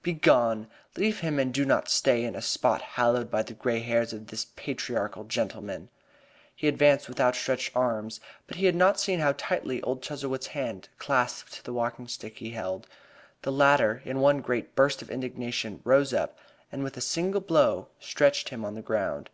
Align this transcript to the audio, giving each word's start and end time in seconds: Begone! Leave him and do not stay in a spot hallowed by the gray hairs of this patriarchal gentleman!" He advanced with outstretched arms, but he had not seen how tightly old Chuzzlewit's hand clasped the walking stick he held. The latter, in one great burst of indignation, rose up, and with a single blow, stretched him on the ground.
Begone! 0.00 0.68
Leave 0.96 1.18
him 1.18 1.40
and 1.40 1.52
do 1.52 1.64
not 1.64 1.88
stay 1.88 2.22
in 2.24 2.36
a 2.36 2.40
spot 2.40 2.80
hallowed 2.80 3.32
by 3.32 3.42
the 3.42 3.52
gray 3.52 3.80
hairs 3.80 4.12
of 4.12 4.28
this 4.28 4.44
patriarchal 4.54 5.24
gentleman!" 5.24 5.88
He 6.54 6.68
advanced 6.68 7.08
with 7.08 7.18
outstretched 7.18 7.74
arms, 7.74 8.20
but 8.46 8.54
he 8.58 8.66
had 8.66 8.76
not 8.76 9.00
seen 9.00 9.18
how 9.18 9.32
tightly 9.32 9.82
old 9.82 10.00
Chuzzlewit's 10.00 10.46
hand 10.46 10.88
clasped 10.98 11.64
the 11.64 11.72
walking 11.72 12.06
stick 12.06 12.38
he 12.38 12.50
held. 12.50 12.86
The 13.42 13.50
latter, 13.50 14.00
in 14.04 14.20
one 14.20 14.40
great 14.40 14.76
burst 14.76 15.02
of 15.02 15.10
indignation, 15.10 15.80
rose 15.82 16.14
up, 16.14 16.38
and 16.70 16.84
with 16.84 16.96
a 16.96 17.00
single 17.00 17.40
blow, 17.40 17.88
stretched 17.98 18.50
him 18.50 18.64
on 18.64 18.76
the 18.76 18.82
ground. 18.82 19.30